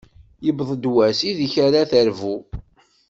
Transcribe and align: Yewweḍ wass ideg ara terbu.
Yewweḍ 0.45 0.83
wass 0.95 1.19
ideg 1.29 1.53
ara 1.65 1.89
terbu. 1.91 2.35